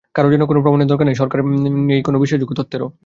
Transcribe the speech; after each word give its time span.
কারও 0.15 0.31
যেন 0.31 0.43
কোনো 0.45 0.59
প্রমাণের 0.61 0.87
দরকার 0.87 1.05
নেই, 1.07 1.15
দরকার 1.15 1.39
নেই 1.89 2.01
কোনো 2.03 2.17
বিশ্বাসযোগ্য 2.19 2.53
তথ্যেরও। 2.55 2.91